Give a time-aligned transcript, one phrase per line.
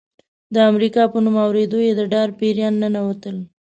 [0.53, 3.37] د امریکا په نوم اورېدو یې د ډار پیریان ننوتل.